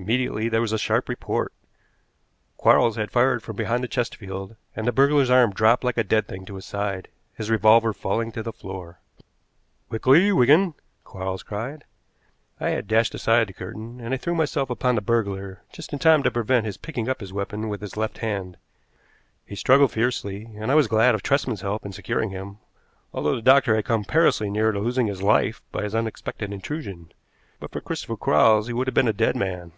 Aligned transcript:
Immediately 0.00 0.48
there 0.48 0.60
was 0.60 0.70
a 0.72 0.78
sharp 0.78 1.08
report. 1.08 1.52
Quarles 2.56 2.94
had 2.94 3.10
fired 3.10 3.42
from 3.42 3.56
behind 3.56 3.82
the 3.82 3.88
Chesterfield, 3.88 4.54
and 4.76 4.86
the 4.86 4.92
burglar's 4.92 5.28
arm 5.28 5.50
dropped 5.52 5.82
like 5.82 5.98
a 5.98 6.04
dead 6.04 6.28
thing 6.28 6.44
to 6.46 6.54
his 6.54 6.64
side, 6.64 7.08
his 7.34 7.50
revolver 7.50 7.92
falling 7.92 8.30
to 8.30 8.42
the 8.44 8.52
floor. 8.52 9.00
"Quickly, 9.88 10.30
Wigan!" 10.30 10.74
Quarles 11.02 11.42
cried. 11.42 11.82
I 12.60 12.68
had 12.70 12.86
dashed 12.86 13.12
aside 13.12 13.48
the 13.48 13.52
curtain, 13.52 14.00
and 14.00 14.14
I 14.14 14.18
threw 14.18 14.36
myself 14.36 14.70
upon 14.70 14.94
the 14.94 15.00
burglar 15.00 15.64
just 15.72 15.92
in 15.92 15.98
time 15.98 16.22
to 16.22 16.30
prevent 16.30 16.64
his 16.64 16.76
picking 16.76 17.08
up 17.08 17.18
his 17.18 17.32
weapon 17.32 17.68
with 17.68 17.80
his 17.80 17.96
left 17.96 18.18
hand. 18.18 18.56
He 19.44 19.56
struggled 19.56 19.90
fiercely, 19.90 20.44
and 20.54 20.70
I 20.70 20.76
was 20.76 20.86
glad 20.86 21.16
of 21.16 21.24
Tresman's 21.24 21.62
help 21.62 21.84
in 21.84 21.90
securing 21.90 22.30
him, 22.30 22.58
although 23.12 23.34
the 23.34 23.42
doctor 23.42 23.74
had 23.74 23.84
come 23.84 24.04
perilously 24.04 24.48
near 24.48 24.70
to 24.70 24.78
losing 24.78 25.08
his 25.08 25.22
life 25.22 25.60
by 25.72 25.82
his 25.82 25.94
unexpected 25.96 26.52
intrusion. 26.52 27.10
But 27.58 27.72
for 27.72 27.80
Christopher 27.80 28.16
Quarles 28.16 28.68
he 28.68 28.72
would 28.72 28.86
have 28.86 28.94
been 28.94 29.08
a 29.08 29.12
dead 29.12 29.34
man. 29.34 29.72